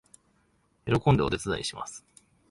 [0.87, 2.03] 喜んでお手伝いします